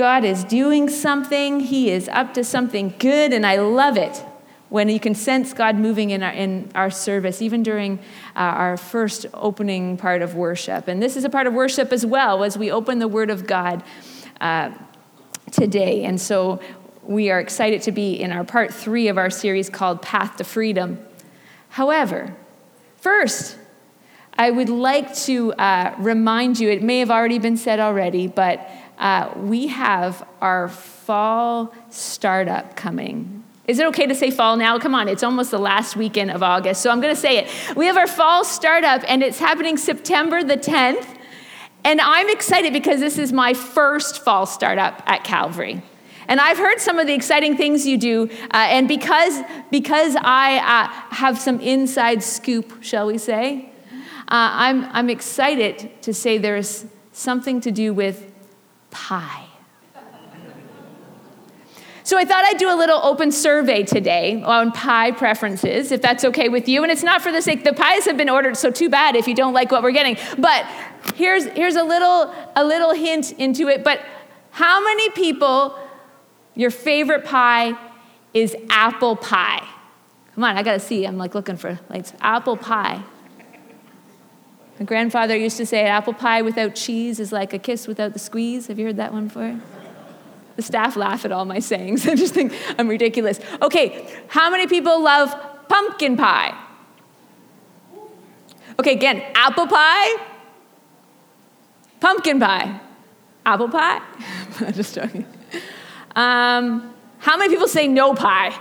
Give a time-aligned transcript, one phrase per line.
[0.00, 4.24] God is doing something, He is up to something good, and I love it
[4.70, 7.98] when you can sense God moving in our, in our service, even during
[8.34, 10.88] uh, our first opening part of worship.
[10.88, 13.46] And this is a part of worship as well as we open the Word of
[13.46, 13.82] God
[14.40, 14.70] uh,
[15.52, 16.04] today.
[16.04, 16.60] And so
[17.02, 20.44] we are excited to be in our part three of our series called Path to
[20.44, 20.98] Freedom.
[21.68, 22.34] However,
[22.96, 23.58] first,
[24.32, 28.66] I would like to uh, remind you, it may have already been said already, but
[29.00, 33.40] uh, we have our fall startup coming
[33.70, 34.80] is it okay to say fall now?
[34.80, 37.76] Come on, it's almost the last weekend of August, so I'm to say it.
[37.76, 41.06] We have our fall startup, and it's happening September the 10th.
[41.84, 45.82] And I'm excited because this is my first fall startup at Calvary.
[46.26, 49.40] And I've heard some of the exciting things you do, uh, and because,
[49.70, 56.12] because I uh, have some inside scoop, shall we say, uh, I'm, I'm excited to
[56.12, 58.29] say there's something to do with
[58.90, 59.46] pie.
[62.10, 66.24] So I thought I'd do a little open survey today on pie preferences, if that's
[66.24, 66.82] okay with you.
[66.82, 69.28] And it's not for the sake the pies have been ordered, so too bad if
[69.28, 70.16] you don't like what we're getting.
[70.36, 70.66] But
[71.14, 73.84] here's here's a little a little hint into it.
[73.84, 74.00] But
[74.50, 75.78] how many people
[76.56, 77.78] your favorite pie
[78.34, 79.64] is apple pie?
[80.34, 81.06] Come on, I gotta see.
[81.06, 83.04] I'm like looking for like apple pie.
[84.80, 88.18] My grandfather used to say apple pie without cheese is like a kiss without the
[88.18, 88.68] squeeze.
[88.68, 89.60] Have you heard that one before?
[90.56, 92.08] The staff laugh at all my sayings.
[92.08, 93.38] I just think I'm ridiculous.
[93.60, 95.34] Okay, how many people love
[95.68, 96.58] pumpkin pie?
[98.78, 100.16] Okay, again, apple pie,
[102.00, 102.80] pumpkin pie,
[103.44, 104.00] apple pie.
[104.60, 105.26] I'm just joking.
[106.16, 108.58] Um, how many people say no pie?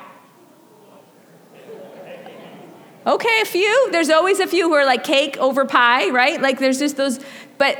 [3.07, 3.89] Okay, a few.
[3.91, 6.41] There's always a few who are like cake over pie, right?
[6.41, 7.19] Like there's just those,
[7.57, 7.77] but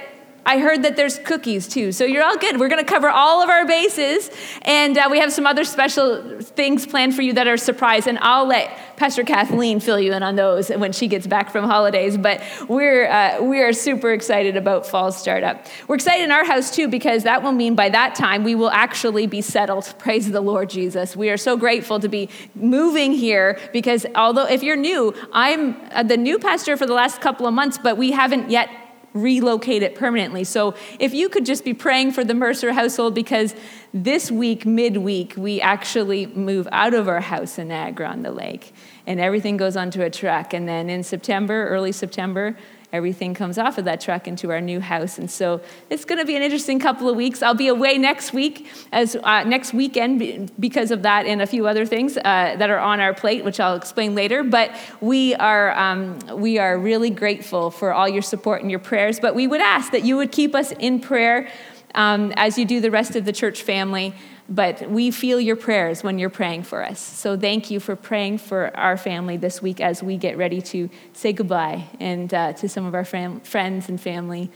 [0.50, 1.92] I heard that there's cookies too.
[1.92, 2.60] So you're all good.
[2.60, 4.32] We're going to cover all of our bases.
[4.64, 8.08] And uh, we have some other special things planned for you that are surprise.
[8.08, 11.66] And I'll let Pastor Kathleen fill you in on those when she gets back from
[11.66, 12.18] holidays.
[12.18, 15.64] But we're, uh, we are super excited about Fall Startup.
[15.88, 18.72] We're excited in our house too because that will mean by that time we will
[18.72, 19.94] actually be settled.
[20.00, 21.16] Praise the Lord Jesus.
[21.16, 26.02] We are so grateful to be moving here because although if you're new, I'm uh,
[26.02, 28.79] the new pastor for the last couple of months, but we haven't yet
[29.14, 30.44] relocate it permanently.
[30.44, 33.56] So if you could just be praying for the Mercer household, because
[33.94, 38.74] this week, midweek, we actually move out of our house in Niagara on the Lake,
[39.08, 40.54] and everything goes onto a truck.
[40.54, 42.56] And then in September, early September,
[42.92, 45.18] everything comes off of that truck into our new house.
[45.18, 47.44] And so it's going to be an interesting couple of weeks.
[47.44, 51.68] I'll be away next week, as uh, next weekend, because of that and a few
[51.68, 54.44] other things uh, that are on our plate, which I'll explain later.
[54.44, 59.20] But we are um, we are really grateful for all your support and your prayers.
[59.20, 61.50] But we would ask that you would keep us in prayer
[61.96, 64.14] um, as you do the rest of the church family
[64.50, 67.00] but we feel your prayers when you're praying for us.
[67.00, 70.90] So thank you for praying for our family this week as we get ready to
[71.14, 74.50] say goodbye and uh, to some of our fam- friends and family,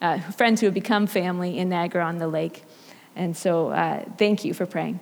[0.00, 2.62] uh, friends who have become family in Niagara on the Lake.
[3.16, 5.00] And so uh, thank you for praying.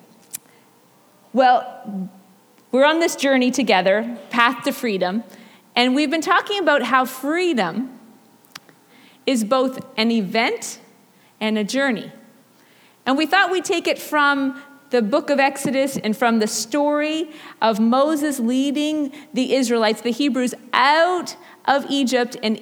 [1.35, 2.11] Well,
[2.73, 5.25] we're on this journey together, Path to Freedom,
[5.77, 7.99] and we've been talking about how freedom
[9.27, 10.81] is both an event
[11.39, 12.11] and a journey.
[13.09, 17.31] And we thought we'd take it from the book of Exodus and from the story
[17.63, 22.61] of Moses leading the Israelites, the Hebrews, out of Egypt and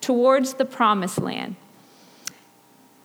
[0.00, 1.56] towards the promised land.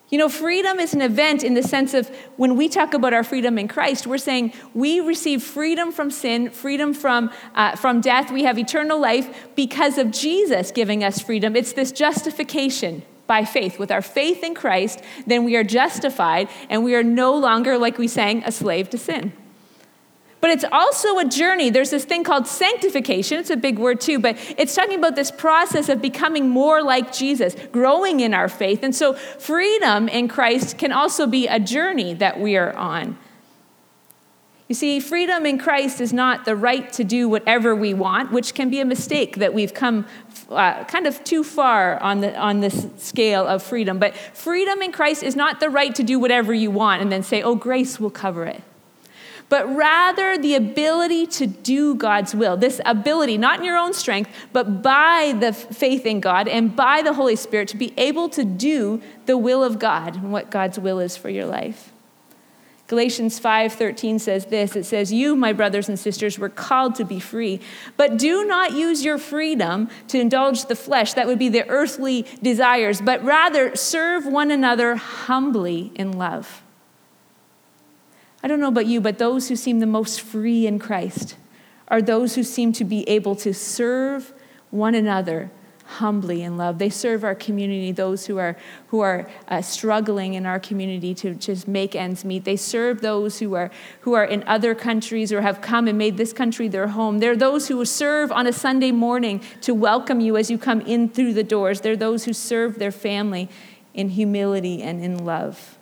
[0.09, 3.23] You know, freedom is an event in the sense of when we talk about our
[3.23, 8.31] freedom in Christ, we're saying we receive freedom from sin, freedom from, uh, from death.
[8.31, 11.55] We have eternal life because of Jesus giving us freedom.
[11.55, 13.79] It's this justification by faith.
[13.79, 17.97] With our faith in Christ, then we are justified and we are no longer, like
[17.97, 19.33] we sang, a slave to sin.
[20.43, 21.69] But it's also a journey.
[21.69, 23.39] There's this thing called sanctification.
[23.39, 27.13] It's a big word too, but it's talking about this process of becoming more like
[27.13, 28.83] Jesus, growing in our faith.
[28.83, 33.17] And so freedom in Christ can also be a journey that we are on.
[34.69, 38.53] You see, freedom in Christ is not the right to do whatever we want, which
[38.53, 40.05] can be a mistake that we've come
[40.49, 43.99] uh, kind of too far on, the, on this scale of freedom.
[43.99, 47.23] But freedom in Christ is not the right to do whatever you want and then
[47.23, 48.63] say, oh, grace will cover it.
[49.49, 52.57] But rather the ability to do God's will.
[52.57, 57.01] This ability, not in your own strength, but by the faith in God and by
[57.01, 60.79] the Holy Spirit to be able to do the will of God and what God's
[60.79, 61.92] will is for your life.
[62.93, 67.19] Galatians 5:13 says this it says you my brothers and sisters were called to be
[67.19, 67.59] free
[67.97, 71.13] but do not use your freedom to indulge the flesh.
[71.13, 76.61] That would be the earthly desires but rather serve one another humbly in love.
[78.43, 81.35] I don't know about you, but those who seem the most free in Christ
[81.87, 84.33] are those who seem to be able to serve
[84.69, 85.49] one another
[85.85, 86.79] humbly in love.
[86.79, 88.57] They serve our community, those who are,
[88.87, 92.45] who are uh, struggling in our community to just make ends meet.
[92.45, 93.69] They serve those who are,
[94.01, 97.19] who are in other countries or have come and made this country their home.
[97.19, 101.09] They're those who serve on a Sunday morning to welcome you as you come in
[101.09, 101.81] through the doors.
[101.81, 103.49] They're those who serve their family
[103.93, 105.77] in humility and in love.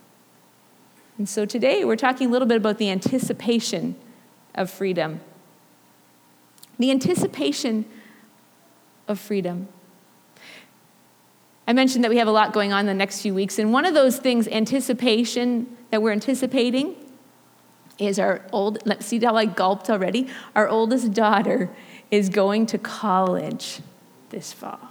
[1.17, 3.95] And so today we're talking a little bit about the anticipation
[4.55, 5.21] of freedom.
[6.79, 7.85] The anticipation
[9.07, 9.67] of freedom.
[11.71, 13.71] I mentioned that we have a lot going on in the next few weeks, and
[13.71, 16.97] one of those things, anticipation, that we're anticipating
[17.97, 20.27] is our old, let's see how I gulped already.
[20.53, 21.69] Our oldest daughter
[22.11, 23.79] is going to college
[24.31, 24.81] this fall.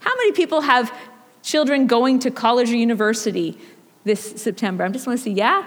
[0.00, 0.94] How many people have
[1.42, 3.56] children going to college or university
[4.04, 4.84] this September?
[4.84, 5.66] I'm just want to see, yeah?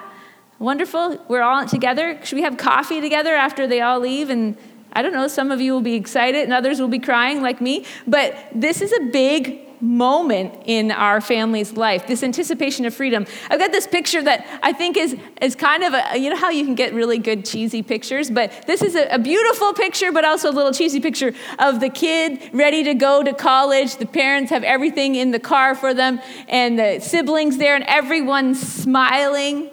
[0.60, 1.18] Wonderful.
[1.28, 2.20] We're all together.
[2.24, 4.56] Should we have coffee together after they all leave and
[4.94, 7.60] I don't know, some of you will be excited and others will be crying like
[7.60, 13.26] me, but this is a big moment in our family's life, this anticipation of freedom.
[13.50, 16.50] I've got this picture that I think is, is kind of a, you know how
[16.50, 20.26] you can get really good cheesy pictures, but this is a, a beautiful picture, but
[20.26, 23.98] also a little cheesy picture of the kid ready to go to college.
[23.98, 28.62] The parents have everything in the car for them, and the siblings there, and everyone's
[28.62, 29.70] smiling,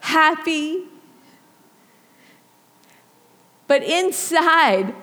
[0.00, 0.84] happy.
[3.66, 4.94] But inside,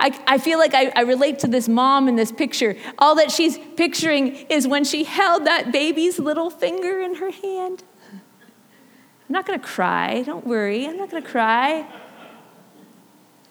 [0.00, 2.74] I, I feel like I, I relate to this mom in this picture.
[2.98, 7.84] All that she's picturing is when she held that baby's little finger in her hand.
[8.10, 10.22] I'm not going to cry.
[10.22, 10.86] Don't worry.
[10.86, 11.86] I'm not going to cry.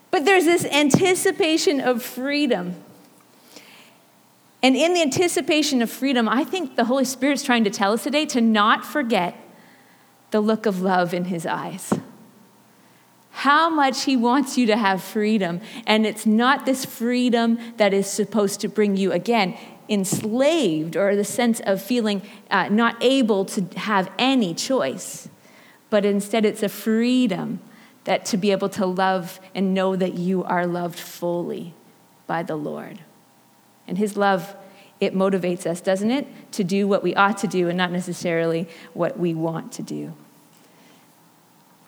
[0.10, 2.75] But there's this anticipation of freedom.
[4.63, 8.04] And in the anticipation of freedom, I think the Holy Spirit's trying to tell us
[8.04, 9.38] today to not forget
[10.31, 11.94] the look of love in his eyes
[13.39, 15.62] how much He wants you to have freedom.
[15.88, 19.57] And it's not this freedom that is supposed to bring you, again,
[19.88, 22.21] enslaved or the sense of feeling
[22.51, 25.30] uh, not able to have any choice,
[25.89, 27.62] but instead it's a freedom
[28.03, 31.74] that to be able to love and know that you are loved fully
[32.27, 33.00] by the Lord.
[33.88, 34.53] And His love,
[35.00, 38.68] it motivates us, doesn't it, to do what we ought to do and not necessarily
[38.94, 40.13] what we want to do.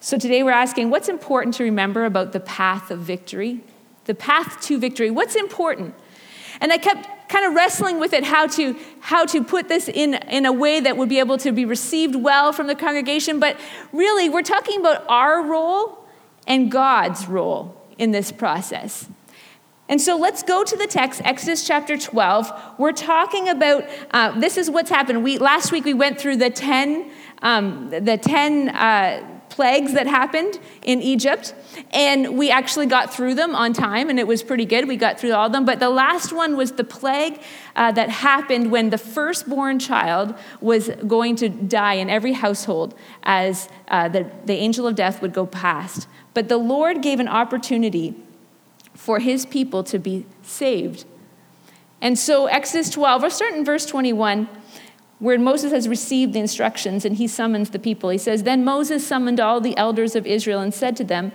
[0.02, 3.60] So today we're asking what's important to remember about the path of victory?
[4.06, 5.12] The path to victory.
[5.12, 5.94] What's important?
[6.60, 10.14] And I kept kind of wrestling with it how to how to put this in
[10.14, 13.56] in a way that would be able to be received well from the congregation but
[13.92, 16.04] really we're talking about our role
[16.48, 19.08] and God's role in this process.
[19.88, 22.50] And so let's go to the text, Exodus chapter 12.
[22.76, 25.22] We're talking about uh, this is what's happened.
[25.22, 27.08] We last week we went through the ten
[27.40, 29.31] um, the ten uh,
[29.62, 31.54] plagues that happened in Egypt,
[31.92, 34.88] and we actually got through them on time, and it was pretty good.
[34.88, 35.64] We got through all of them.
[35.64, 37.40] But the last one was the plague
[37.76, 43.68] uh, that happened when the firstborn child was going to die in every household as
[43.86, 46.08] uh, the, the angel of death would go past.
[46.34, 48.16] But the Lord gave an opportunity
[48.94, 51.04] for his people to be saved.
[52.00, 54.48] And so, Exodus 12, we'll start in verse 21
[55.22, 58.10] where Moses has received the instructions and he summons the people.
[58.10, 61.30] He says, Then Moses summoned all the elders of Israel and said to them,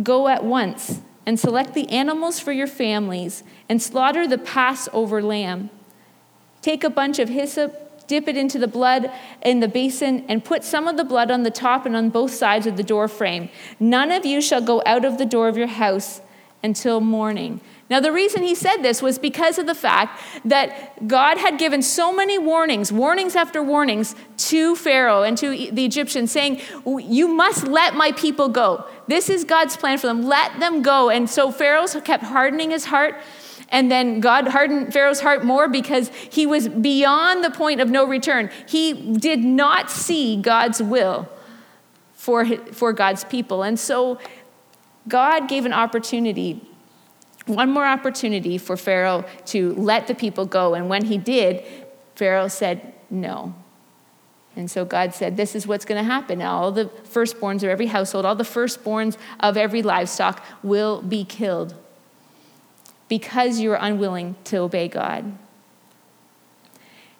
[0.00, 5.68] Go at once and select the animals for your families and slaughter the Passover lamb.
[6.62, 9.10] Take a bunch of hyssop, dip it into the blood
[9.42, 12.32] in the basin, and put some of the blood on the top and on both
[12.32, 13.48] sides of the door frame.
[13.80, 16.20] None of you shall go out of the door of your house
[16.62, 17.60] until morning.
[17.90, 21.80] Now, the reason he said this was because of the fact that God had given
[21.80, 27.66] so many warnings, warnings after warnings, to Pharaoh and to the Egyptians, saying, You must
[27.66, 28.84] let my people go.
[29.06, 30.22] This is God's plan for them.
[30.22, 31.08] Let them go.
[31.08, 33.14] And so Pharaoh kept hardening his heart.
[33.70, 38.04] And then God hardened Pharaoh's heart more because he was beyond the point of no
[38.04, 38.50] return.
[38.66, 41.28] He did not see God's will
[42.14, 43.62] for, for God's people.
[43.62, 44.18] And so
[45.06, 46.67] God gave an opportunity
[47.48, 50.74] one more opportunity for Pharaoh to let the people go.
[50.74, 51.64] And when he did,
[52.14, 53.54] Pharaoh said no.
[54.56, 56.42] And so God said, This is what's going to happen.
[56.42, 61.74] All the firstborns of every household, all the firstborns of every livestock will be killed
[63.08, 65.38] because you are unwilling to obey God.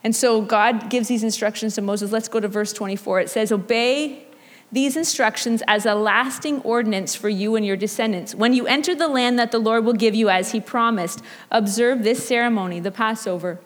[0.05, 2.13] And so God gives these instructions to Moses.
[2.13, 3.21] Let's go to verse 24.
[3.21, 4.27] It says, Obey
[4.71, 8.35] these instructions as a lasting ordinance for you and your descendants.
[8.35, 12.03] When you enter the land that the Lord will give you as he promised, observe
[12.03, 13.61] this ceremony, the Passover.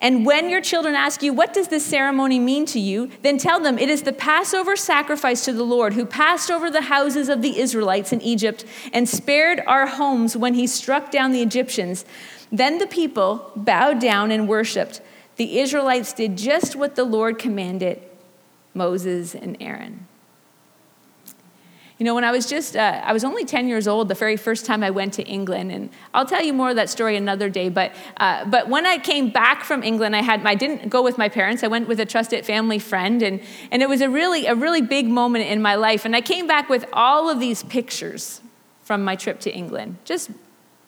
[0.00, 3.10] And when your children ask you, What does this ceremony mean to you?
[3.22, 6.82] then tell them, It is the Passover sacrifice to the Lord, who passed over the
[6.82, 11.42] houses of the Israelites in Egypt and spared our homes when he struck down the
[11.42, 12.04] Egyptians.
[12.52, 15.00] Then the people bowed down and worshiped.
[15.36, 18.02] The Israelites did just what the Lord commanded
[18.74, 20.06] Moses and Aaron.
[21.98, 24.36] You know, when I was just, uh, I was only 10 years old the very
[24.36, 27.50] first time I went to England, and I'll tell you more of that story another
[27.50, 27.68] day.
[27.68, 31.18] But, uh, but when I came back from England, I had, I didn't go with
[31.18, 31.64] my parents.
[31.64, 33.40] I went with a trusted family friend, and,
[33.72, 36.04] and it was a really, a really big moment in my life.
[36.04, 38.42] And I came back with all of these pictures
[38.84, 40.30] from my trip to England, just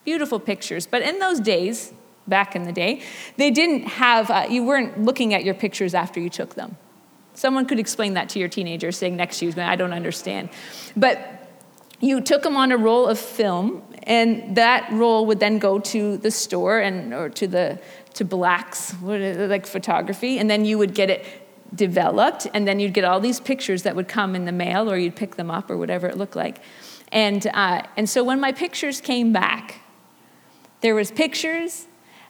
[0.04, 0.86] beautiful pictures.
[0.86, 1.92] But in those days,
[2.28, 3.02] back in the day,
[3.36, 6.76] they didn't have, uh, you weren't looking at your pictures after you took them.
[7.40, 10.50] Someone could explain that to your teenager sitting next to you, going, I don't understand.
[10.94, 11.48] But
[11.98, 16.18] you took them on a roll of film, and that roll would then go to
[16.18, 17.80] the store and or to the
[18.12, 21.24] to Black's, like photography, and then you would get it
[21.74, 24.98] developed, and then you'd get all these pictures that would come in the mail, or
[24.98, 26.60] you'd pick them up, or whatever it looked like.
[27.10, 29.80] And uh, and so when my pictures came back,
[30.82, 31.86] there was pictures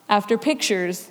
[0.09, 1.11] after pictures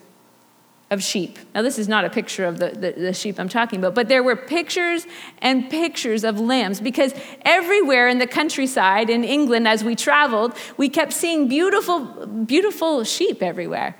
[0.92, 1.38] of sheep.
[1.54, 4.08] Now, this is not a picture of the, the, the, sheep I'm talking about, but
[4.08, 5.06] there were pictures
[5.40, 10.90] and pictures of lambs because everywhere in the countryside in England, as we traveled, we
[10.90, 13.96] kept seeing beautiful, beautiful sheep everywhere.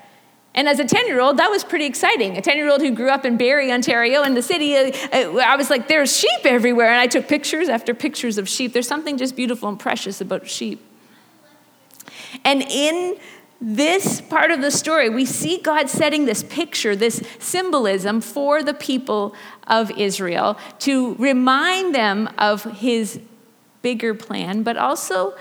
[0.56, 2.36] And as a 10 year old, that was pretty exciting.
[2.38, 5.38] A 10 year old who grew up in Barrie, Ontario, in the city, uh, uh,
[5.46, 6.90] I was like, there's sheep everywhere.
[6.90, 8.74] And I took pictures after pictures of sheep.
[8.74, 10.84] There's something just beautiful and precious about sheep.
[12.44, 13.18] And in
[13.62, 18.74] this part of the story, we see God setting this picture, this symbolism for the
[18.74, 19.36] people
[19.68, 23.20] of Israel to remind them of his
[23.82, 25.36] bigger plan, but also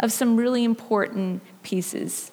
[0.00, 2.32] of some really important pieces.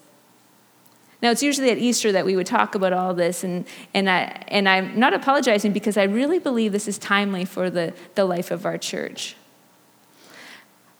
[1.21, 4.43] Now, it's usually at Easter that we would talk about all this, and, and, I,
[4.47, 8.51] and I'm not apologizing because I really believe this is timely for the, the life
[8.51, 9.35] of our church.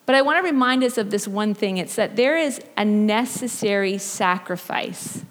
[0.07, 2.85] But I want to remind us of this one thing it's that there is a
[2.85, 5.25] necessary sacrifice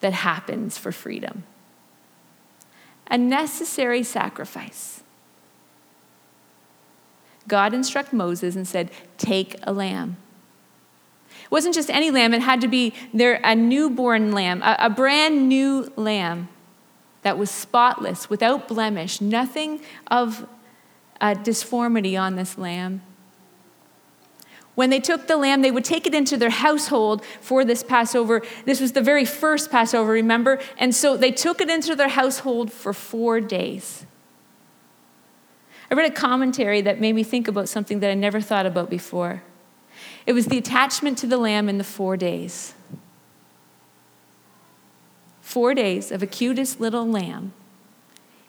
[0.00, 1.44] that happens for freedom.
[3.06, 5.02] A necessary sacrifice.
[7.48, 10.18] God instructed Moses and said, Take a lamb.
[11.44, 14.90] It wasn't just any lamb, it had to be there a newborn lamb, a, a
[14.90, 16.50] brand new lamb
[17.22, 20.46] that was spotless, without blemish, nothing of
[21.18, 23.00] a disformity on this lamb.
[24.80, 28.40] When they took the lamb, they would take it into their household for this Passover.
[28.64, 30.58] This was the very first Passover, remember?
[30.78, 34.06] And so they took it into their household for four days.
[35.90, 38.88] I read a commentary that made me think about something that I never thought about
[38.88, 39.42] before.
[40.24, 42.72] It was the attachment to the lamb in the four days.
[45.42, 47.52] Four days of a cutest little lamb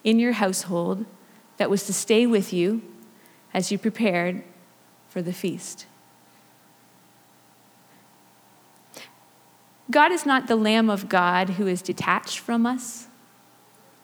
[0.06, 1.06] in your household
[1.58, 2.82] that was to stay with you
[3.54, 4.46] as you prepared
[5.10, 5.88] for the feast.
[9.91, 13.07] God is not the Lamb of God who is detached from us,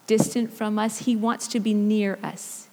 [0.06, 1.00] distant from us.
[1.00, 2.68] He wants to be near us.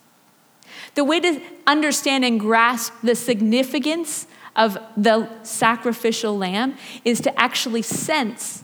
[0.96, 7.82] The way to understand and grasp the significance of the sacrificial lamb is to actually
[7.82, 8.64] sense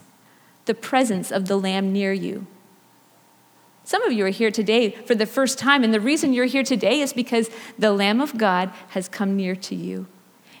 [0.66, 2.46] the presence of the lamb near you.
[3.84, 6.62] Some of you are here today for the first time, and the reason you're here
[6.62, 10.06] today is because the Lamb of God has come near to you,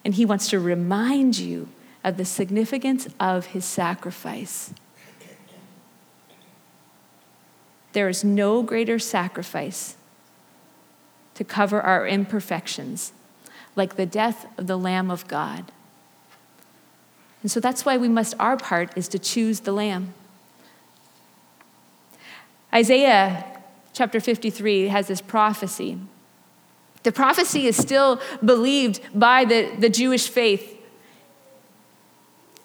[0.04, 1.68] and He wants to remind you
[2.04, 4.72] of the significance of his sacrifice.
[7.92, 9.96] There is no greater sacrifice
[11.34, 13.12] to cover our imperfections
[13.76, 15.72] like the death of the Lamb of God.
[17.42, 20.14] And so that's why we must, our part is to choose the Lamb.
[22.72, 23.60] Isaiah
[23.92, 25.98] chapter 53 has this prophecy.
[27.02, 30.71] The prophecy is still believed by the, the Jewish faith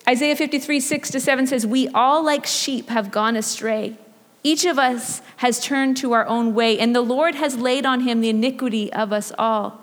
[0.08, 3.98] Isaiah 53, 6 to 7 says, We all like sheep have gone astray.
[4.42, 8.02] Each of us has turned to our own way, and the Lord has laid on
[8.02, 9.82] him the iniquity of us all.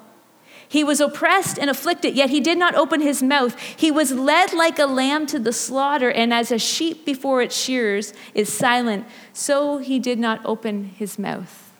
[0.66, 3.60] He was oppressed and afflicted, yet he did not open his mouth.
[3.60, 7.56] He was led like a lamb to the slaughter, and as a sheep before its
[7.56, 11.70] shears is silent, so he did not open his mouth.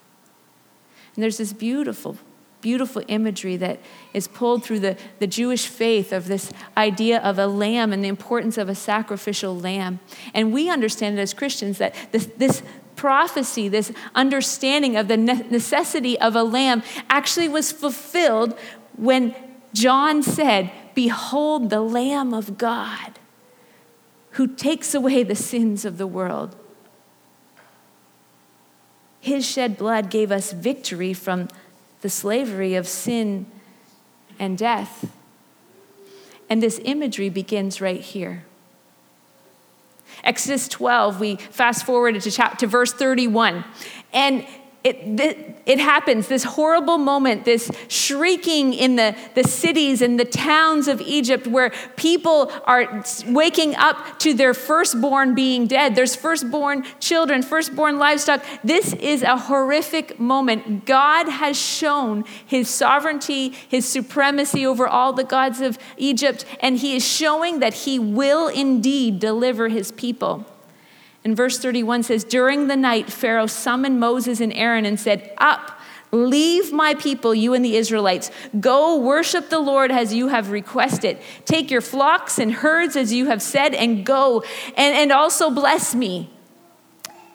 [1.15, 2.17] And there's this beautiful
[2.65, 3.77] beautiful imagery that
[4.11, 8.07] is pulled through the, the Jewish faith of this idea of a lamb and the
[8.07, 9.99] importance of a sacrificial lamb.
[10.33, 12.63] And we understand it as Christians that this, this
[12.95, 18.57] prophecy, this understanding of the necessity of a lamb, actually was fulfilled
[18.97, 19.35] when
[19.71, 23.19] John said, Behold the Lamb of God
[24.31, 26.55] who takes away the sins of the world.
[29.19, 31.47] His shed blood gave us victory from
[32.05, 33.47] the slavery of sin
[34.37, 35.11] and death.
[36.47, 38.45] And this imagery begins right here.
[40.23, 43.65] Exodus 12, we fast forward to, chapter, to verse 31.
[44.13, 44.45] And
[44.85, 50.87] it, it happens, this horrible moment, this shrieking in the, the cities and the towns
[50.87, 55.95] of Egypt where people are waking up to their firstborn being dead.
[55.95, 58.43] There's firstborn children, firstborn livestock.
[58.63, 60.85] This is a horrific moment.
[60.85, 66.95] God has shown his sovereignty, his supremacy over all the gods of Egypt, and he
[66.95, 70.45] is showing that he will indeed deliver his people.
[71.25, 75.71] And verse 31 says, During the night, Pharaoh summoned Moses and Aaron and said, Up,
[76.11, 78.29] leave my people, you and the Israelites.
[78.59, 81.17] Go worship the Lord as you have requested.
[81.43, 84.43] Take your flocks and herds as you have said, and go,
[84.77, 86.29] and, and also bless me.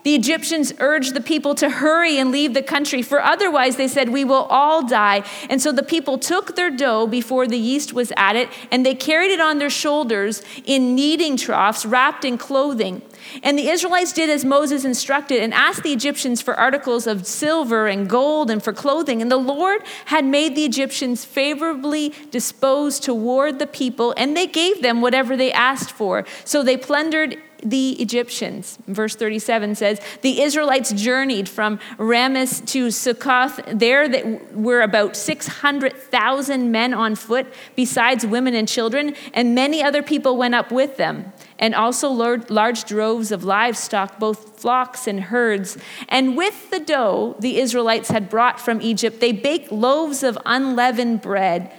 [0.03, 4.09] The Egyptians urged the people to hurry and leave the country, for otherwise, they said,
[4.09, 5.25] we will all die.
[5.51, 9.31] And so the people took their dough before the yeast was added, and they carried
[9.31, 13.03] it on their shoulders in kneading troughs wrapped in clothing.
[13.43, 17.87] And the Israelites did as Moses instructed and asked the Egyptians for articles of silver
[17.87, 19.23] and gold and for clothing.
[19.23, 24.83] And the Lord had made the Egyptians favorably disposed toward the people, and they gave
[24.83, 26.25] them whatever they asked for.
[26.45, 28.79] So they plundered the Egyptians.
[28.87, 33.61] Verse 37 says, The Israelites journeyed from Rameses to Succoth.
[33.67, 40.37] There were about 600,000 men on foot, besides women and children, and many other people
[40.37, 45.77] went up with them and also large droves of livestock, both flocks and herds.
[46.09, 51.21] And with the dough the Israelites had brought from Egypt, they baked loaves of unleavened
[51.21, 51.71] bread.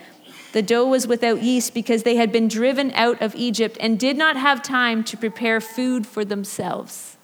[0.54, 4.18] The dough was without yeast because they had been driven out of Egypt and did
[4.18, 7.18] not have time to prepare food for themselves.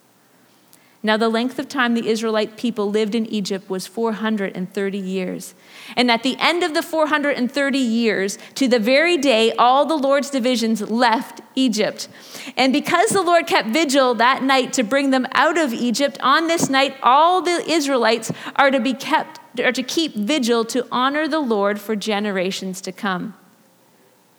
[1.03, 5.53] Now, the length of time the Israelite people lived in Egypt was 430 years.
[5.95, 10.31] And at the end of the 430 years, to the very day, all the Lord's
[10.31, 12.09] divisions left Egypt.
[12.57, 16.47] And because the Lord kept vigil that night to bring them out of Egypt, on
[16.47, 21.27] this night, all the Israelites are to be kept, are to keep vigil to honor
[21.27, 23.33] the Lord for generations to come.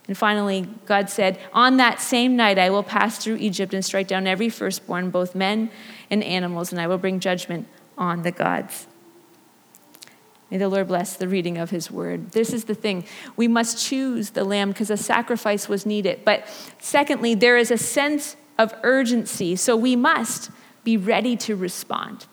[0.07, 4.09] And finally, God said, On that same night I will pass through Egypt and strike
[4.09, 5.71] down every firstborn, both men
[6.11, 8.87] and animals, and I will bring judgment on the gods.
[10.51, 12.31] May the Lord bless the reading of his word.
[12.31, 13.05] This is the thing.
[13.37, 16.21] We must choose the lamb because a sacrifice was needed.
[16.25, 20.51] But secondly, there is a sense of urgency, so we must
[20.85, 22.27] be ready to respond.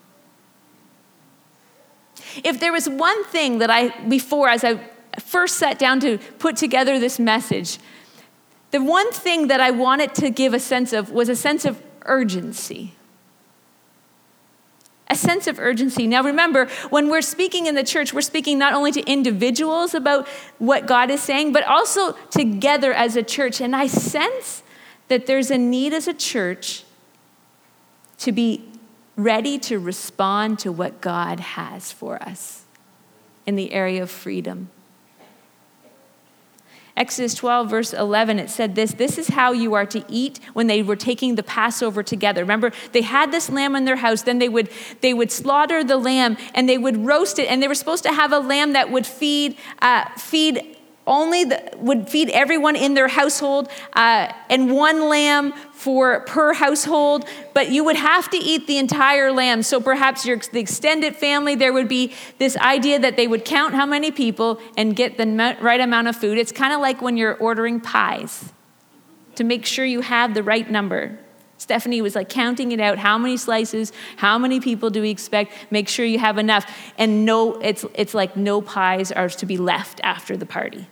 [2.43, 4.79] If there was one thing that I, before, as I
[5.19, 7.79] first sat down to put together this message,
[8.71, 11.81] the one thing that I wanted to give a sense of was a sense of
[12.03, 12.93] urgency.
[15.07, 16.07] A sense of urgency.
[16.07, 20.27] Now, remember, when we're speaking in the church, we're speaking not only to individuals about
[20.57, 23.61] what God is saying, but also together as a church.
[23.61, 24.63] And I sense
[25.07, 26.83] that there's a need as a church
[28.17, 28.67] to be
[29.15, 32.63] ready to respond to what God has for us
[33.45, 34.69] in the area of freedom.
[36.97, 40.67] Exodus 12, verse 11, it said this This is how you are to eat when
[40.67, 42.41] they were taking the Passover together.
[42.41, 44.69] Remember, they had this lamb in their house, then they would,
[45.01, 48.13] they would slaughter the lamb and they would roast it, and they were supposed to
[48.13, 50.74] have a lamb that would feed, uh, feed
[51.07, 57.25] only the, would feed everyone in their household uh, and one lamb for per household
[57.53, 61.55] but you would have to eat the entire lamb so perhaps your the extended family
[61.55, 65.57] there would be this idea that they would count how many people and get the
[65.61, 68.51] right amount of food it's kind of like when you're ordering pies
[69.35, 71.19] to make sure you have the right number
[71.57, 72.97] Stephanie was like counting it out.
[72.97, 73.93] How many slices?
[74.17, 75.53] How many people do we expect?
[75.71, 76.69] Make sure you have enough.
[76.97, 80.87] And no, it's, it's like no pies are to be left after the party.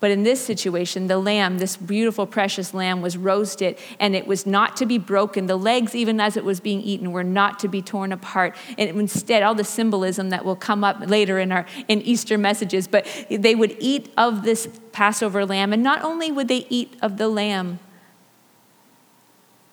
[0.00, 4.46] But in this situation, the lamb, this beautiful, precious lamb, was roasted and it was
[4.46, 5.46] not to be broken.
[5.46, 8.56] The legs, even as it was being eaten, were not to be torn apart.
[8.78, 12.88] And instead, all the symbolism that will come up later in our in Easter messages,
[12.88, 15.74] but they would eat of this Passover lamb.
[15.74, 17.78] And not only would they eat of the lamb,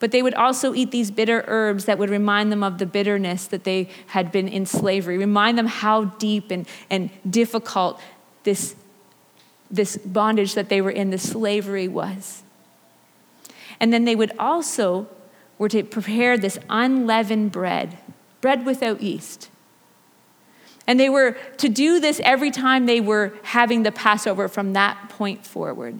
[0.00, 3.46] but they would also eat these bitter herbs that would remind them of the bitterness
[3.46, 8.00] that they had been in slavery, remind them how deep and, and difficult
[8.44, 8.76] this
[9.70, 12.42] this bondage that they were in, the slavery was.
[13.80, 15.08] And then they would also
[15.58, 17.98] were to prepare this unleavened bread,
[18.40, 19.50] bread without yeast.
[20.86, 25.10] And they were to do this every time they were having the Passover from that
[25.10, 25.98] point forward.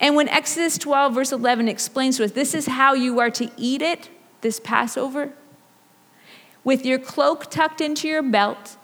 [0.00, 3.50] And when Exodus 12, verse 11 explains to us, this is how you are to
[3.56, 5.32] eat it, this Passover?
[6.64, 8.76] With your cloak tucked into your belt,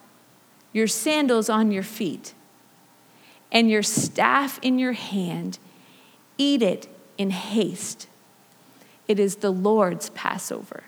[0.72, 2.34] your sandals on your feet,
[3.50, 5.58] and your staff in your hand,
[6.38, 8.08] eat it in haste.
[9.06, 10.84] It is the Lord's Passover.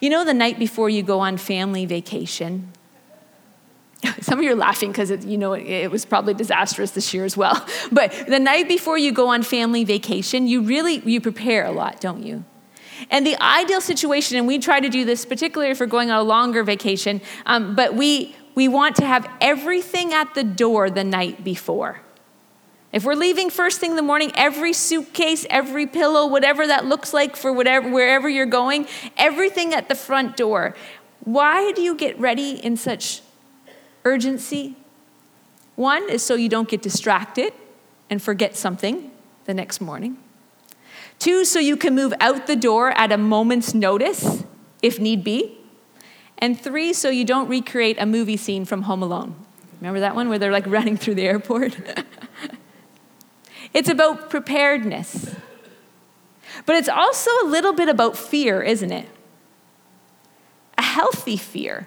[0.00, 2.72] You know, the night before you go on family vacation,
[4.20, 7.36] some of you are laughing because you know it, was probably disastrous this year as
[7.36, 7.66] well.
[7.92, 12.00] But the night before you go on family vacation, you really you prepare a lot,
[12.00, 12.44] don't you?
[13.08, 16.18] And the ideal situation, and we try to do this particularly if we're going on
[16.18, 21.04] a longer vacation, um, but we we want to have everything at the door the
[21.04, 22.00] night before.
[22.92, 27.14] If we're leaving first thing in the morning, every suitcase, every pillow, whatever that looks
[27.14, 28.86] like for whatever wherever you're going,
[29.16, 30.74] everything at the front door.
[31.24, 33.22] Why do you get ready in such
[34.04, 34.74] urgency?
[35.76, 37.52] One is so you don't get distracted
[38.08, 39.10] and forget something
[39.44, 40.18] the next morning.
[41.20, 44.42] Two, so you can move out the door at a moment's notice
[44.82, 45.58] if need be.
[46.38, 49.36] And three, so you don't recreate a movie scene from Home Alone.
[49.80, 51.76] Remember that one where they're like running through the airport?
[53.74, 55.36] it's about preparedness.
[56.64, 59.06] But it's also a little bit about fear, isn't it?
[60.78, 61.86] A healthy fear.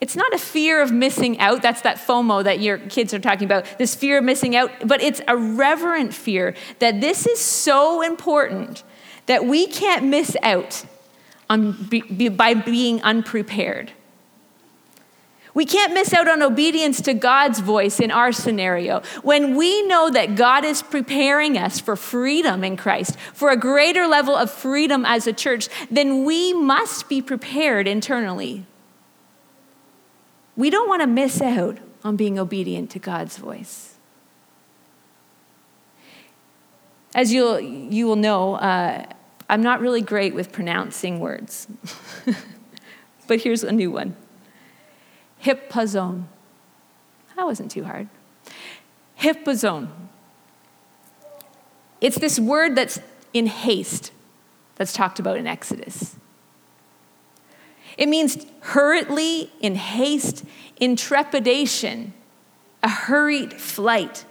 [0.00, 1.62] It's not a fear of missing out.
[1.62, 4.70] That's that FOMO that your kids are talking about, this fear of missing out.
[4.86, 8.82] But it's a reverent fear that this is so important
[9.24, 10.84] that we can't miss out
[11.48, 11.88] on,
[12.32, 13.92] by being unprepared.
[15.54, 19.00] We can't miss out on obedience to God's voice in our scenario.
[19.22, 24.06] When we know that God is preparing us for freedom in Christ, for a greater
[24.06, 28.66] level of freedom as a church, then we must be prepared internally.
[30.56, 33.94] We don't want to miss out on being obedient to God's voice.
[37.14, 39.04] As you'll, you will know, uh,
[39.48, 41.66] I'm not really great with pronouncing words.
[43.26, 44.16] but here's a new one
[45.42, 46.24] Hippazone.
[47.36, 48.08] That wasn't too hard.
[49.20, 49.88] Hippazone.
[52.00, 52.98] It's this word that's
[53.32, 54.12] in haste
[54.76, 56.16] that's talked about in Exodus.
[57.96, 60.44] It means hurriedly, in haste,
[60.78, 62.12] in trepidation,
[62.82, 64.24] a hurried flight.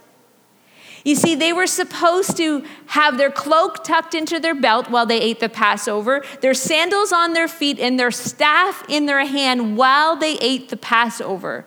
[1.04, 5.21] You see, they were supposed to have their cloak tucked into their belt while they
[5.21, 10.15] ate the Passover, their sandals on their feet, and their staff in their hand while
[10.15, 11.65] they ate the Passover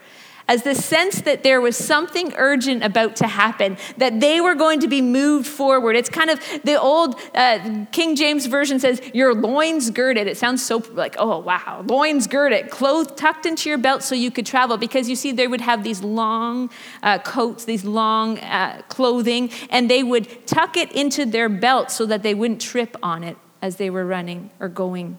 [0.49, 4.81] as the sense that there was something urgent about to happen, that they were going
[4.81, 5.95] to be moved forward.
[5.95, 10.27] It's kind of the old uh, King James Version says, Your loins girded.
[10.27, 14.31] It sounds so like, oh, wow, loins girded, clothes tucked into your belt so you
[14.31, 14.79] could travel.
[14.79, 16.71] Because you see, they would have these long
[17.03, 22.07] uh, coats, these long uh, clothing, and they would tuck it into their belt so
[22.07, 25.19] that they wouldn't trip on it as they were running or going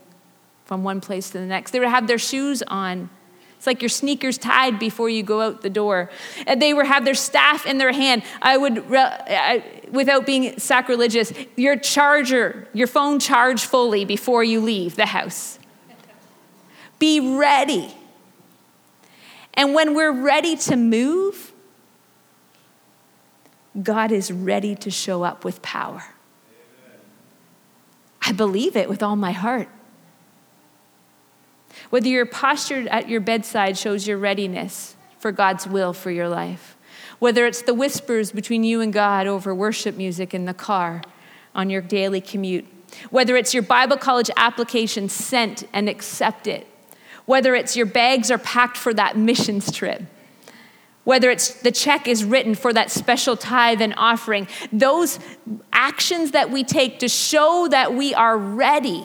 [0.64, 1.70] from one place to the next.
[1.70, 3.10] They would have their shoes on
[3.60, 6.08] it's like your sneakers tied before you go out the door.
[6.46, 8.22] And they have their staff in their hand.
[8.40, 8.88] I would,
[9.92, 15.58] without being sacrilegious, your charger, your phone charge fully before you leave the house.
[16.98, 17.94] Be ready.
[19.52, 21.52] And when we're ready to move,
[23.82, 26.14] God is ready to show up with power.
[28.22, 29.68] I believe it with all my heart.
[31.90, 36.76] Whether you're postured at your bedside shows your readiness for God's will for your life.
[37.18, 41.02] Whether it's the whispers between you and God over worship music in the car
[41.54, 42.66] on your daily commute.
[43.10, 46.66] Whether it's your Bible college application sent and accepted.
[47.26, 50.02] Whether it's your bags are packed for that missions trip
[51.04, 55.18] whether it's the check is written for that special tithe and offering, those
[55.72, 59.04] actions that we take to show that we are ready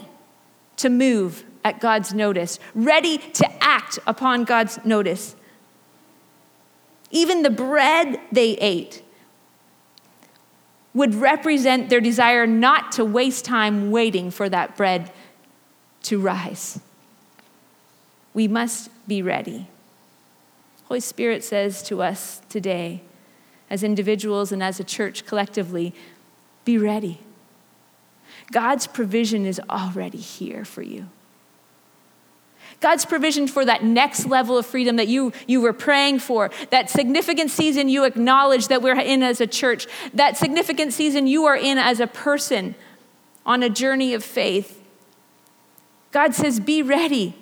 [0.77, 5.35] to move at God's notice, ready to act upon God's notice.
[7.09, 9.01] Even the bread they ate
[10.93, 15.11] would represent their desire not to waste time waiting for that bread
[16.03, 16.79] to rise.
[18.35, 19.67] We must be ready.
[20.85, 23.01] Holy Spirit says to us today,
[23.71, 25.95] as individuals and as a church collectively,
[26.63, 27.21] be ready.
[28.51, 31.09] God's provision is already here for you.
[32.81, 36.89] God's provision for that next level of freedom that you, you were praying for, that
[36.89, 41.55] significant season you acknowledge that we're in as a church, that significant season you are
[41.55, 42.75] in as a person
[43.45, 44.81] on a journey of faith.
[46.11, 47.35] God says, Be ready,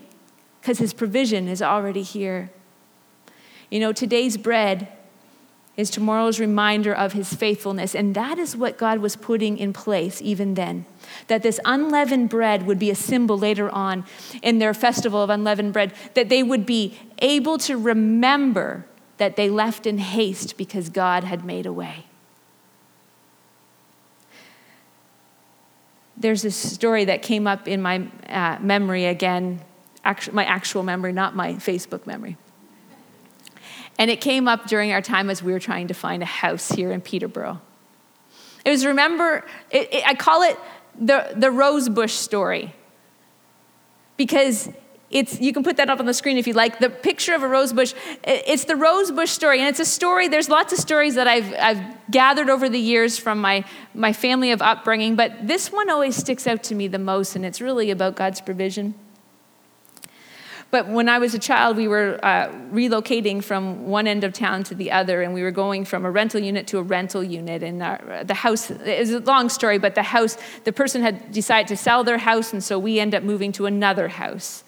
[0.61, 2.51] because His provision is already here.
[3.69, 4.87] You know, today's bread
[5.75, 7.95] is tomorrow's reminder of his faithfulness.
[7.95, 10.85] And that is what God was putting in place even then.
[11.27, 14.05] That this unleavened bread would be a symbol later on
[14.43, 18.85] in their festival of unleavened bread, that they would be able to remember
[19.17, 22.05] that they left in haste because God had made a way.
[26.15, 29.61] There's a story that came up in my uh, memory again,
[30.05, 32.37] actu- my actual memory, not my Facebook memory.
[33.97, 36.69] And it came up during our time as we were trying to find a house
[36.69, 37.61] here in Peterborough.
[38.65, 40.57] It was, remember, it, it, I call it
[40.99, 42.73] the, the rosebush story
[44.17, 44.69] because
[45.11, 46.79] it's, you can put that up on the screen if you like.
[46.79, 49.59] The picture of a rosebush, it's the rosebush story.
[49.59, 53.19] And it's a story, there's lots of stories that I've, I've gathered over the years
[53.19, 56.99] from my, my family of upbringing, but this one always sticks out to me the
[56.99, 58.95] most, and it's really about God's provision.
[60.73, 64.63] But when I was a child, we were uh, relocating from one end of town
[64.63, 67.61] to the other, and we were going from a rental unit to a rental unit.
[67.61, 71.67] And our, the house, it's a long story, but the house, the person had decided
[71.67, 74.63] to sell their house, and so we end up moving to another house.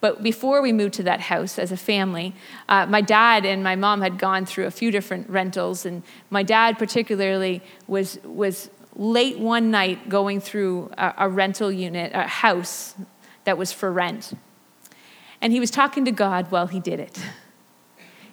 [0.00, 2.34] But before we moved to that house as a family,
[2.68, 6.42] uh, my dad and my mom had gone through a few different rentals, and my
[6.42, 12.96] dad particularly was was late one night going through a, a rental unit, a house
[13.44, 14.32] that was for rent.
[15.40, 17.18] And he was talking to God while he did it.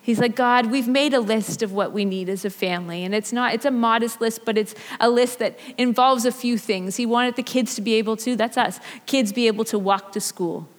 [0.01, 3.03] He's like, God, we've made a list of what we need as a family.
[3.03, 6.57] And it's not, it's a modest list, but it's a list that involves a few
[6.57, 6.95] things.
[6.95, 10.13] He wanted the kids to be able to, that's us, kids be able to walk
[10.13, 10.69] to school.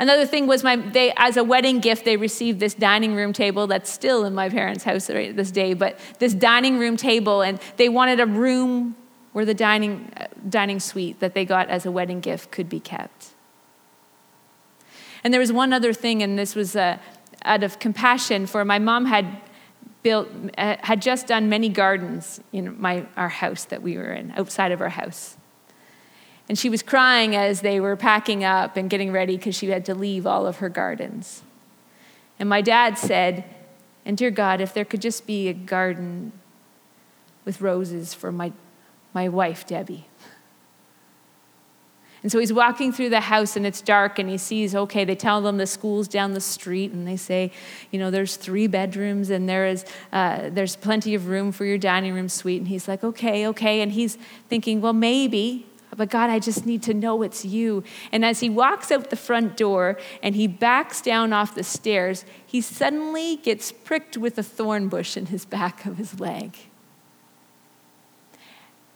[0.00, 3.66] Another thing was my they as a wedding gift they received this dining room table
[3.66, 7.60] that's still in my parents' house right this day, but this dining room table and
[7.76, 8.96] they wanted a room
[9.32, 12.80] where the dining uh, dining suite that they got as a wedding gift could be
[12.80, 13.31] kept.
[15.24, 16.98] And there was one other thing, and this was uh,
[17.44, 19.40] out of compassion for my mom had
[20.02, 24.32] built uh, had just done many gardens in my our house that we were in
[24.36, 25.36] outside of our house.
[26.48, 29.84] And she was crying as they were packing up and getting ready because she had
[29.86, 31.42] to leave all of her gardens.
[32.38, 33.44] And my dad said,
[34.04, 36.32] And dear God, if there could just be a garden
[37.44, 38.52] with roses for my,
[39.14, 40.06] my wife, Debbie.
[42.22, 45.16] And so he's walking through the house and it's dark and he sees, okay, they
[45.16, 47.50] tell them the school's down the street and they say,
[47.90, 51.78] you know, there's three bedrooms and there is, uh, there's plenty of room for your
[51.78, 52.60] dining room suite.
[52.60, 53.80] And he's like, okay, okay.
[53.80, 57.82] And he's thinking, well, maybe, but God, I just need to know it's you.
[58.12, 62.24] And as he walks out the front door and he backs down off the stairs,
[62.46, 66.56] he suddenly gets pricked with a thorn bush in his back of his leg.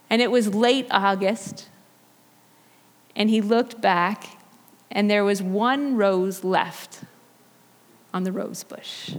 [0.09, 1.69] And it was late August
[3.17, 4.39] and he looked back,
[4.91, 7.01] and there was one rose left
[8.15, 9.17] on the rose bush.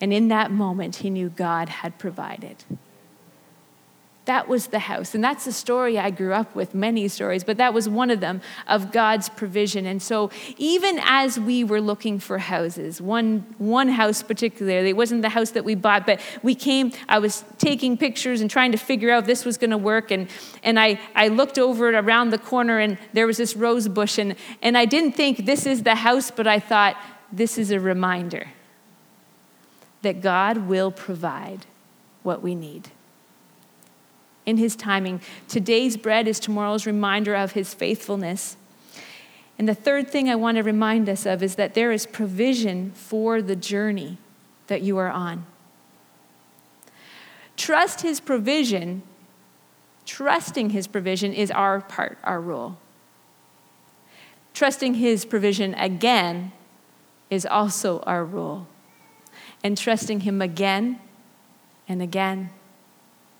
[0.00, 2.64] And in that moment, he knew God had provided.
[4.26, 5.14] That was the house.
[5.14, 8.20] And that's the story I grew up with, many stories, but that was one of
[8.20, 9.84] them of God's provision.
[9.84, 15.20] And so, even as we were looking for houses, one, one house particularly, it wasn't
[15.20, 18.78] the house that we bought, but we came, I was taking pictures and trying to
[18.78, 20.10] figure out if this was going to work.
[20.10, 20.28] And,
[20.62, 24.16] and I, I looked over around the corner, and there was this rose bush.
[24.16, 26.96] And, and I didn't think this is the house, but I thought
[27.30, 28.48] this is a reminder
[30.00, 31.66] that God will provide
[32.22, 32.90] what we need
[34.46, 35.20] in his timing.
[35.48, 38.56] Today's bread is tomorrow's reminder of his faithfulness.
[39.58, 42.90] And the third thing I want to remind us of is that there is provision
[42.92, 44.18] for the journey
[44.66, 45.46] that you are on.
[47.56, 49.02] Trust his provision,
[50.06, 52.78] trusting his provision is our part, our role.
[54.52, 56.52] Trusting his provision again
[57.30, 58.66] is also our role.
[59.62, 61.00] And trusting him again
[61.88, 62.50] and again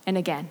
[0.06, 0.50] and again.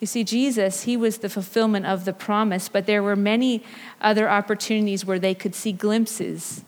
[0.00, 3.62] You see, Jesus, he was the fulfillment of the promise, but there were many
[4.00, 6.64] other opportunities where they could see glimpses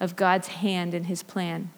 [0.00, 1.70] of God's hand and his plan.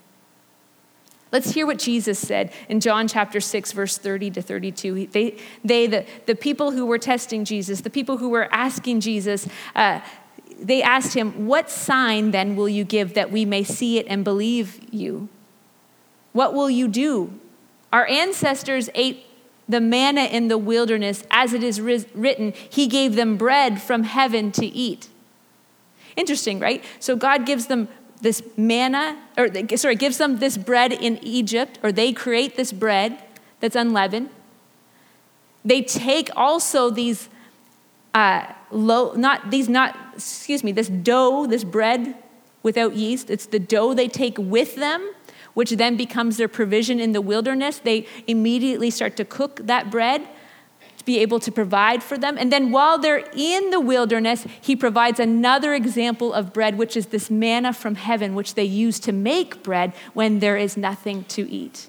[1.31, 5.07] Let's hear what Jesus said in John chapter 6, verse 30 to 32.
[5.09, 9.49] They, they the, the people who were testing Jesus, the people who were asking Jesus,
[9.75, 10.01] uh,
[10.61, 14.25] they asked him, What sign then will you give that we may see it and
[14.25, 15.29] believe you?
[16.33, 17.39] What will you do?
[17.93, 19.26] Our ancestors ate
[19.69, 24.53] the manna in the wilderness, as it is written, He gave them bread from heaven
[24.53, 25.09] to eat.
[26.17, 26.83] Interesting, right?
[27.01, 27.89] So God gives them
[28.21, 33.19] this manna, or sorry, gives them this bread in Egypt, or they create this bread
[33.61, 34.31] that's unleavened.
[35.65, 37.29] They take also these
[38.15, 42.15] uh, low, not these, not excuse me, this dough, this bread
[42.63, 43.31] without yeast.
[43.31, 45.13] It's the dough they take with them,
[45.57, 47.79] which then becomes their provision in the wilderness.
[47.79, 50.21] They immediately start to cook that bread
[50.99, 52.37] to be able to provide for them.
[52.39, 57.07] And then while they're in the wilderness, he provides another example of bread, which is
[57.07, 61.51] this manna from heaven, which they use to make bread when there is nothing to
[61.51, 61.89] eat.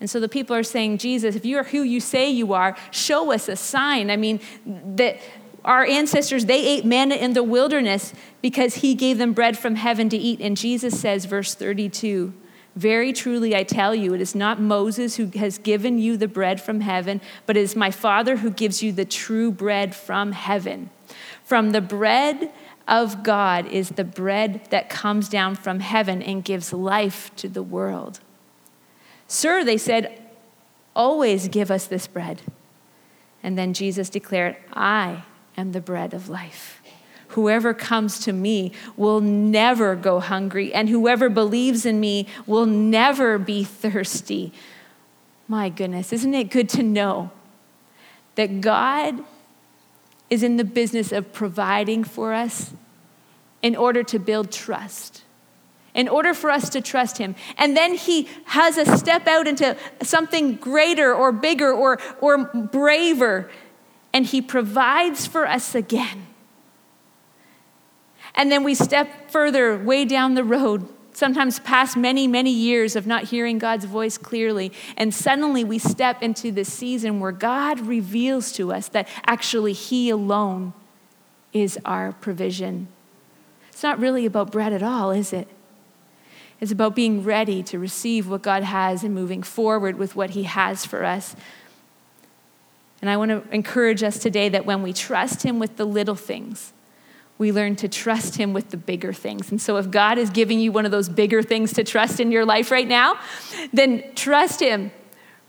[0.00, 2.76] And so the people are saying, Jesus, if you are who you say you are,
[2.90, 4.10] show us a sign.
[4.10, 5.20] I mean, that
[5.64, 10.08] our ancestors, they ate manna in the wilderness because he gave them bread from heaven
[10.08, 10.40] to eat.
[10.40, 12.32] And Jesus says, verse 32,
[12.76, 16.60] very truly I tell you, it is not Moses who has given you the bread
[16.60, 20.90] from heaven, but it is my Father who gives you the true bread from heaven.
[21.44, 22.52] From the bread
[22.86, 27.62] of God is the bread that comes down from heaven and gives life to the
[27.62, 28.20] world.
[29.26, 30.20] Sir, they said,
[30.94, 32.42] always give us this bread.
[33.42, 35.24] And then Jesus declared, I
[35.56, 36.80] am the bread of life.
[37.28, 43.38] Whoever comes to me will never go hungry, and whoever believes in me will never
[43.38, 44.52] be thirsty.
[45.46, 47.30] My goodness, isn't it good to know
[48.34, 49.24] that God
[50.28, 52.72] is in the business of providing for us
[53.62, 55.22] in order to build trust?
[55.94, 57.34] in order for us to trust him.
[57.58, 63.50] And then he has us step out into something greater or bigger or, or braver,
[64.12, 66.26] and he provides for us again.
[68.34, 73.06] And then we step further, way down the road, sometimes past many, many years of
[73.06, 74.72] not hearing God's voice clearly.
[74.96, 80.10] And suddenly we step into this season where God reveals to us that actually He
[80.10, 80.72] alone
[81.52, 82.88] is our provision.
[83.68, 85.48] It's not really about bread at all, is it?
[86.60, 90.42] It's about being ready to receive what God has and moving forward with what He
[90.44, 91.34] has for us.
[93.00, 96.14] And I want to encourage us today that when we trust Him with the little
[96.14, 96.72] things,
[97.38, 99.50] we learn to trust Him with the bigger things.
[99.50, 102.30] And so, if God is giving you one of those bigger things to trust in
[102.30, 103.18] your life right now,
[103.72, 104.92] then trust Him.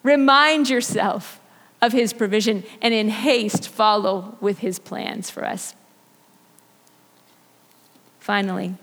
[0.01, 1.41] Remind yourself
[1.81, 5.75] of His provision and in haste follow with His plans for us.
[8.19, 8.75] Finally,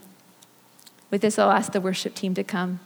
[1.11, 2.81] with this, I'll ask the worship team to come.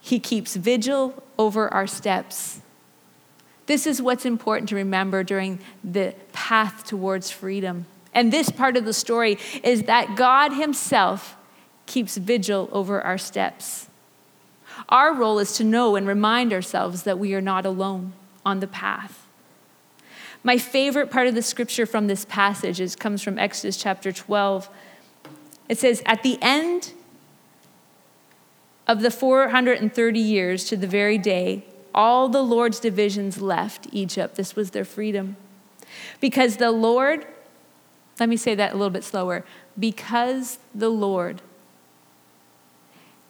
[0.00, 2.60] He keeps vigil over our steps.
[3.70, 7.86] This is what's important to remember during the path towards freedom.
[8.12, 11.36] And this part of the story is that God Himself
[11.86, 13.86] keeps vigil over our steps.
[14.88, 18.12] Our role is to know and remind ourselves that we are not alone
[18.44, 19.24] on the path.
[20.42, 24.68] My favorite part of the scripture from this passage is, comes from Exodus chapter 12
[25.68, 26.92] it says, At the end
[28.88, 34.36] of the 430 years to the very day, all the Lord's divisions left Egypt.
[34.36, 35.36] This was their freedom.
[36.20, 37.26] Because the Lord,
[38.18, 39.44] let me say that a little bit slower.
[39.78, 41.42] Because the Lord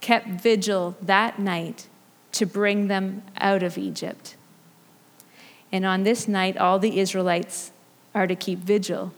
[0.01, 1.88] kept vigil that night
[2.33, 4.37] to bring them out of Egypt.
[5.73, 7.73] And on this night, all the Israelites
[8.14, 9.12] are to keep vigil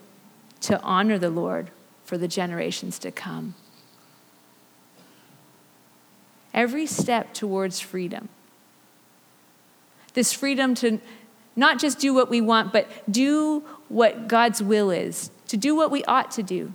[0.62, 1.70] to honor the Lord
[2.05, 3.55] for the generations to come.
[6.52, 8.28] Every step towards freedom,
[10.14, 11.01] this freedom to
[11.57, 15.90] not just do what we want, but do what God's will is, to do what
[15.90, 16.72] we ought to do.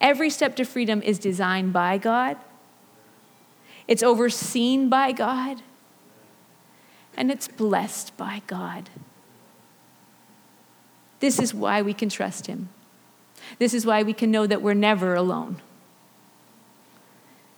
[0.00, 2.36] Every step to freedom is designed by God,
[3.86, 5.62] it's overseen by God,
[7.16, 8.90] and it's blessed by God.
[11.20, 12.68] This is why we can trust Him.
[13.58, 15.60] This is why we can know that we're never alone.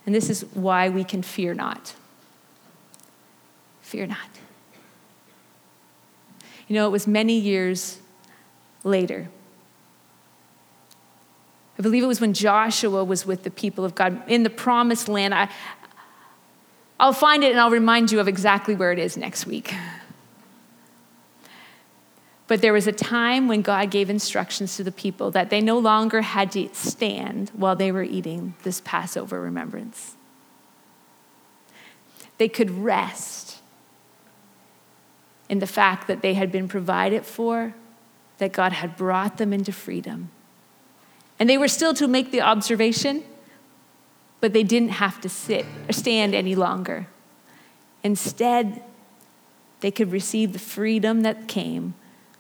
[0.05, 1.95] And this is why we can fear not.
[3.87, 4.19] Fear not.
[6.67, 8.01] You know, it was many years
[8.83, 9.29] later.
[11.79, 15.09] I believe it was when Joshua was with the people of God in the promised
[15.09, 15.33] land.
[15.33, 15.49] I,
[16.99, 19.73] I'll find it and I'll remind you of exactly where it is next week.
[22.49, 25.79] But there was a time when God gave instructions to the people that they no
[25.79, 30.17] longer had to stand while they were eating this Passover remembrance.
[32.39, 33.46] They could rest
[35.49, 37.75] in the fact that they had been provided for,
[38.39, 40.31] that God had brought them into freedom.
[41.39, 43.23] And they were still to make the observation,
[44.41, 47.07] but they didn't have to sit or stand any longer.
[48.03, 48.83] Instead,
[49.81, 51.95] they could receive the freedom that came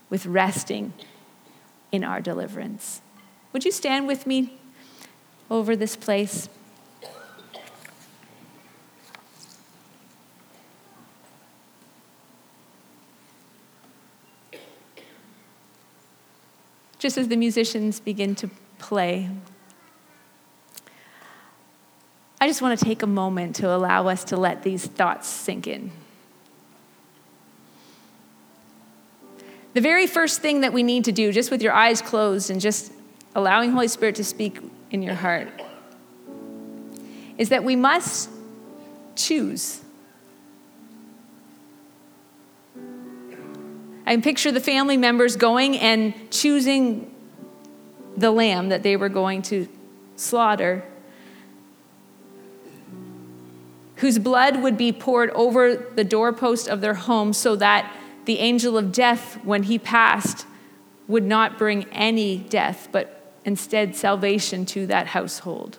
[0.08, 0.92] with resting
[1.92, 3.00] in our deliverance.
[3.52, 4.52] Would you stand with me
[5.50, 6.48] over this place?
[16.98, 19.28] Just as the musicians begin to play.
[22.40, 25.66] I just want to take a moment to allow us to let these thoughts sink
[25.66, 25.90] in.
[29.72, 32.60] The very first thing that we need to do, just with your eyes closed and
[32.60, 32.92] just
[33.34, 34.58] allowing Holy Spirit to speak
[34.90, 35.48] in your heart,
[37.36, 38.30] is that we must
[39.16, 39.82] choose.
[44.06, 47.12] I can picture the family members going and choosing
[48.16, 49.68] the lamb that they were going to
[50.14, 50.84] slaughter,
[53.96, 57.92] whose blood would be poured over the doorpost of their home so that
[58.26, 60.46] the angel of death, when he passed,
[61.08, 65.78] would not bring any death, but instead salvation to that household.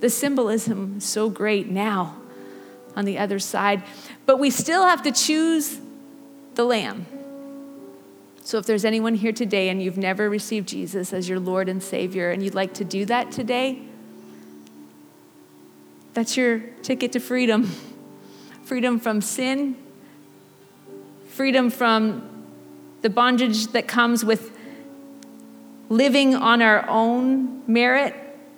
[0.00, 2.17] The symbolism is so great now
[2.98, 3.80] on the other side,
[4.26, 5.78] but we still have to choose
[6.56, 7.06] the lamb.
[8.42, 11.80] So, if there's anyone here today and you've never received Jesus as your Lord and
[11.80, 13.82] Savior and you'd like to do that today,
[16.12, 17.70] that's your ticket to freedom
[18.64, 19.76] freedom from sin,
[21.28, 22.28] freedom from
[23.02, 24.50] the bondage that comes with
[25.88, 28.14] living on our own merit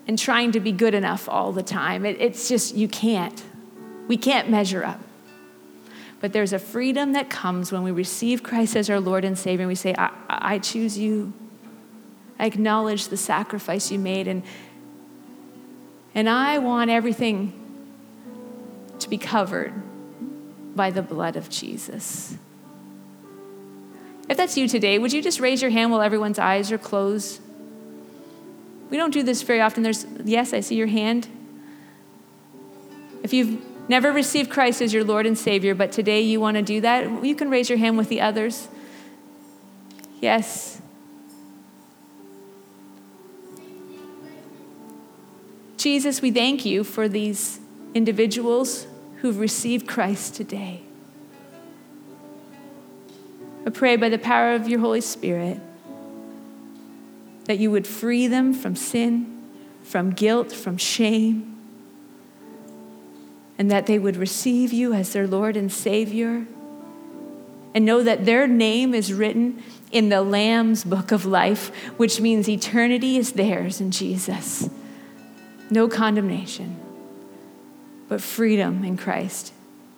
[0.08, 2.06] and trying to be good enough all the time.
[2.06, 3.44] It, it's just, you can't.
[4.10, 4.98] We can't measure up.
[6.18, 9.62] But there's a freedom that comes when we receive Christ as our Lord and Savior
[9.62, 11.32] and we say, I, I choose you.
[12.36, 14.42] I acknowledge the sacrifice you made, and,
[16.12, 17.52] and I want everything
[18.98, 19.72] to be covered
[20.74, 22.36] by the blood of Jesus.
[24.28, 27.40] If that's you today, would you just raise your hand while everyone's eyes are closed?
[28.90, 29.84] We don't do this very often.
[29.84, 31.28] There's, yes, I see your hand.
[33.22, 36.62] If you've never received Christ as your Lord and Savior, but today you want to
[36.62, 38.68] do that, you can raise your hand with the others.
[40.20, 40.80] Yes.
[45.76, 47.58] Jesus, we thank you for these
[47.92, 48.86] individuals
[49.16, 50.82] who've received Christ today.
[53.66, 55.58] I pray by the power of your Holy Spirit
[57.46, 59.42] that you would free them from sin,
[59.82, 61.49] from guilt, from shame
[63.60, 66.46] and that they would receive you as their Lord and Savior
[67.74, 72.48] and know that their name is written in the Lamb's book of life, which means
[72.48, 74.70] eternity is theirs in Jesus.
[75.68, 76.80] No condemnation,
[78.08, 79.52] but freedom in Christ,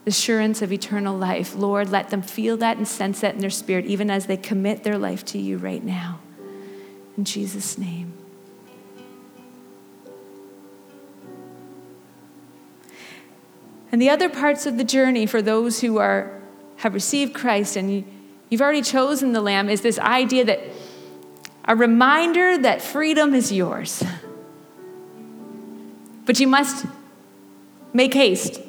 [0.09, 1.55] assurance of eternal life.
[1.55, 4.83] Lord, let them feel that and sense that in their spirit, even as they commit
[4.83, 6.19] their life to you right now.
[7.17, 8.22] In Jesus' name.
[13.93, 16.41] And the other parts of the journey for those who are,
[16.77, 18.05] have received Christ and you,
[18.49, 20.61] you've already chosen the Lamb is this idea that
[21.67, 24.03] a reminder that freedom is yours.
[26.25, 26.87] But you must
[27.93, 28.61] make haste.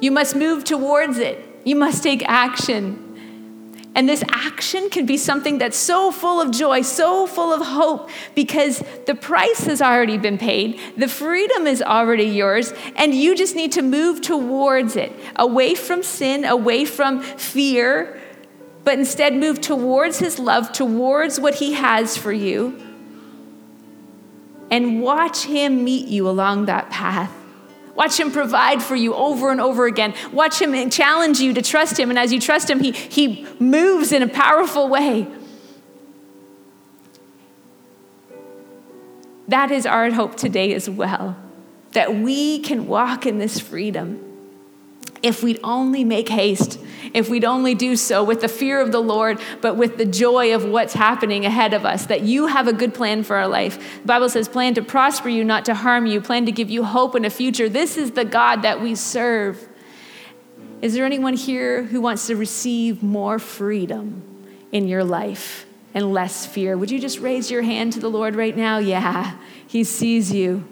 [0.00, 1.46] You must move towards it.
[1.64, 3.09] You must take action.
[3.92, 8.08] And this action can be something that's so full of joy, so full of hope,
[8.36, 13.56] because the price has already been paid, the freedom is already yours, and you just
[13.56, 18.20] need to move towards it, away from sin, away from fear,
[18.84, 22.80] but instead move towards His love, towards what He has for you,
[24.70, 27.39] and watch Him meet you along that path.
[27.94, 30.14] Watch him provide for you over and over again.
[30.32, 32.10] Watch him challenge you to trust him.
[32.10, 35.26] And as you trust him, he, he moves in a powerful way.
[39.48, 41.36] That is our hope today as well,
[41.92, 44.24] that we can walk in this freedom
[45.22, 46.78] if we'd only make haste,
[47.14, 50.54] if we'd only do so with the fear of the Lord, but with the joy
[50.54, 54.00] of what's happening ahead of us, that you have a good plan for our life.
[54.02, 56.84] The Bible says, plan to prosper you, not to harm you, plan to give you
[56.84, 57.68] hope and a future.
[57.68, 59.68] This is the God that we serve.
[60.82, 64.22] Is there anyone here who wants to receive more freedom
[64.72, 66.76] in your life and less fear?
[66.76, 68.78] Would you just raise your hand to the Lord right now?
[68.78, 69.36] Yeah,
[69.66, 70.64] He sees you.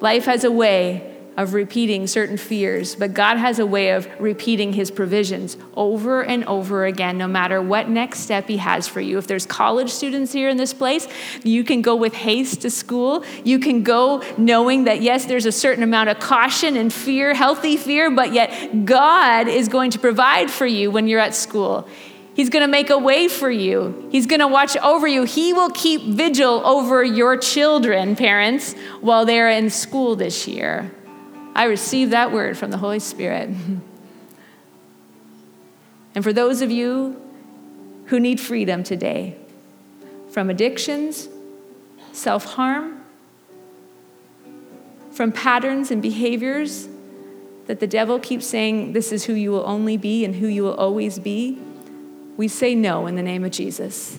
[0.00, 4.72] Life has a way of repeating certain fears, but God has a way of repeating
[4.74, 9.16] his provisions over and over again, no matter what next step he has for you.
[9.16, 11.08] If there's college students here in this place,
[11.42, 13.24] you can go with haste to school.
[13.44, 17.76] You can go knowing that, yes, there's a certain amount of caution and fear, healthy
[17.76, 21.88] fear, but yet God is going to provide for you when you're at school.
[22.34, 24.08] He's going to make a way for you.
[24.10, 25.24] He's going to watch over you.
[25.24, 30.90] He will keep vigil over your children, parents, while they're in school this year.
[31.54, 33.50] I received that word from the Holy Spirit.
[36.14, 37.20] and for those of you
[38.06, 39.36] who need freedom today
[40.30, 41.28] from addictions,
[42.12, 43.02] self harm,
[45.12, 46.88] from patterns and behaviors
[47.66, 50.62] that the devil keeps saying this is who you will only be and who you
[50.62, 51.60] will always be,
[52.36, 54.18] we say no in the name of Jesus.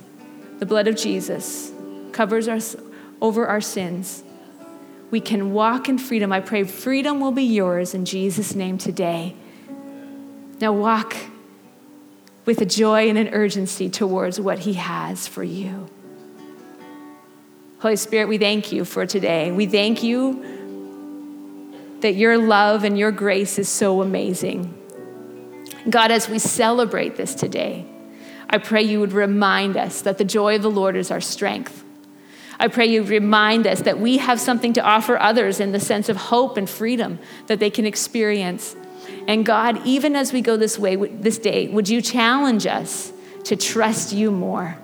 [0.59, 1.71] The blood of Jesus
[2.11, 2.75] covers us
[3.21, 4.23] over our sins.
[5.13, 6.31] We can walk in freedom.
[6.31, 9.35] I pray freedom will be yours in Jesus' name today.
[10.59, 11.15] Now walk
[12.45, 15.87] with a joy and an urgency towards what He has for you.
[17.77, 19.51] Holy Spirit, we thank you for today.
[19.51, 20.43] We thank you
[21.99, 24.73] that your love and your grace is so amazing.
[25.91, 27.85] God, as we celebrate this today,
[28.49, 31.83] I pray you would remind us that the joy of the Lord is our strength.
[32.63, 36.07] I pray you remind us that we have something to offer others in the sense
[36.07, 38.73] of hope and freedom that they can experience.
[39.27, 43.11] And God, even as we go this way this day, would you challenge us
[43.43, 44.77] to trust you more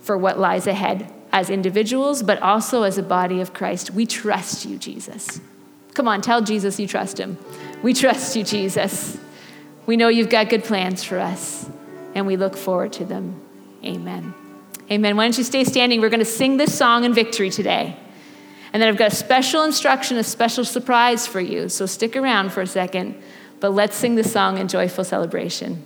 [0.00, 3.90] for what lies ahead as individuals, but also as a body of Christ?
[3.90, 5.40] We trust you, Jesus.
[5.94, 7.36] Come on, tell Jesus you trust him.
[7.82, 9.18] We trust you, Jesus.
[9.86, 11.68] We know you've got good plans for us,
[12.14, 13.40] and we look forward to them.
[13.84, 14.34] Amen.
[14.92, 15.16] Amen.
[15.16, 16.02] Why don't you stay standing?
[16.02, 17.96] We're going to sing this song in victory today.
[18.74, 21.70] And then I've got a special instruction, a special surprise for you.
[21.70, 23.22] So stick around for a second,
[23.58, 25.82] but let's sing the song in joyful celebration.